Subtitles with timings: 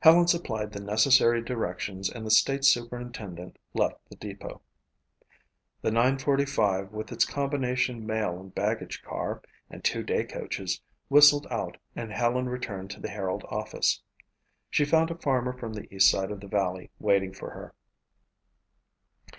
[0.00, 4.60] Helen supplied the necessary directions and the state superintendent left the depot.
[5.80, 9.40] The nine forty five, with its combination mail and baggage car
[9.70, 14.02] and two day coaches, whistled out and Helen returned to the Herald office.
[14.68, 17.74] She found a farmer from the east side of the valley waiting for her.